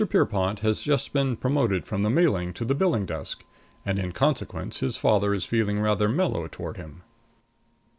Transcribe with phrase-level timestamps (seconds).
[0.09, 3.43] Pierrepont || has just been promoted || from the mailing to the || billing desk
[3.85, 7.03] and, in || consequence, his father || is feeling rather "mellow" || toward him.